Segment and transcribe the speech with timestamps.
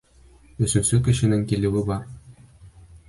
[0.67, 2.09] Өсөнсө кешенең килеүе бар.